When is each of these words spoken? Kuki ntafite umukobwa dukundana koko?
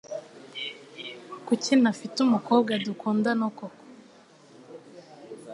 Kuki 1.45 1.71
ntafite 1.81 2.17
umukobwa 2.21 2.71
dukundana 2.85 3.45
koko? 3.57 3.81